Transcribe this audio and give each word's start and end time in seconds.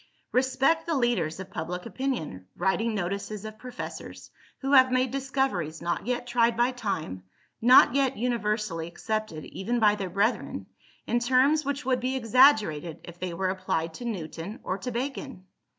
Respect 0.31 0.87
the 0.87 0.95
leaders 0.95 1.39
of 1.39 1.51
public 1.51 1.85
opinion, 1.85 2.47
writing 2.55 2.95
notices 2.95 3.45
of 3.45 3.59
professors, 3.59 4.31
who 4.61 4.71
have 4.73 4.91
made 4.91 5.11
discoveries 5.11 5.79
not 5.79 6.07
yet 6.07 6.25
tried 6.25 6.57
by 6.57 6.71
time, 6.71 7.21
not 7.61 7.93
yet 7.93 8.17
universally 8.17 8.87
accepted 8.87 9.45
even 9.45 9.79
by 9.79 9.93
their 9.93 10.09
brethren, 10.09 10.65
in 11.05 11.19
terms 11.19 11.63
which 11.63 11.85
would 11.85 11.99
be 11.99 12.15
exaggerated 12.15 12.97
if 13.03 13.19
they 13.19 13.31
were 13.35 13.49
applied 13.51 13.93
to 13.93 14.05
Newton 14.05 14.59
or 14.63 14.79
to 14.79 14.89
Bacon. 14.91 15.45